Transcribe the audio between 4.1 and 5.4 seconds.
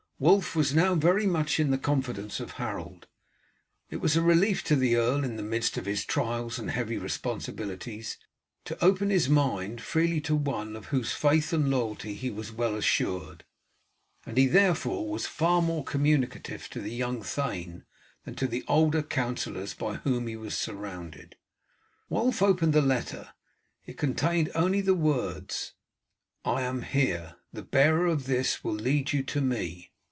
a relief to the earl in